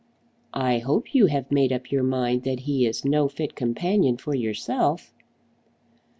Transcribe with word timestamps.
"I 0.55 0.79
hope 0.79 1.13
you 1.13 1.27
have 1.27 1.51
made 1.51 1.71
up 1.71 1.91
your 1.91 2.01
mind 2.01 2.41
that 2.41 2.61
he 2.61 2.87
is 2.87 3.05
no 3.05 3.27
fit 3.29 3.53
companion 3.53 4.17
for 4.17 4.33
yourself." 4.33 5.13